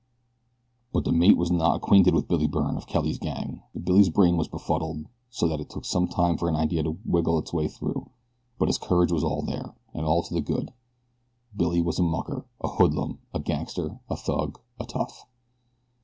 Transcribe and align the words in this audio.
But 0.91 1.03
the 1.05 1.11
mate 1.11 1.37
was 1.37 1.51
not 1.51 1.75
acquainted 1.75 2.15
with 2.15 2.27
Billy 2.27 2.47
Byrne 2.47 2.75
of 2.75 2.87
Kelly's 2.87 3.19
gang. 3.19 3.61
Billy's 3.83 4.09
brain 4.09 4.35
was 4.35 4.47
befuddled, 4.47 5.05
so 5.29 5.47
that 5.47 5.59
it 5.59 5.69
took 5.69 5.85
some 5.85 6.07
time 6.07 6.37
for 6.37 6.49
an 6.49 6.55
idea 6.55 6.81
to 6.81 6.97
wriggle 7.05 7.37
its 7.37 7.53
way 7.53 7.67
through, 7.67 8.09
but 8.57 8.67
his 8.67 8.79
courage 8.79 9.11
was 9.11 9.23
all 9.23 9.43
there, 9.43 9.75
and 9.93 10.03
all 10.03 10.23
to 10.23 10.33
the 10.33 10.41
good. 10.41 10.73
Billy 11.55 11.83
was 11.83 11.99
a 11.99 12.01
mucker, 12.01 12.47
a 12.63 12.67
hoodlum, 12.67 13.19
a 13.31 13.39
gangster, 13.39 13.99
a 14.09 14.15
thug, 14.15 14.59
a 14.79 14.85
tough. 14.85 15.27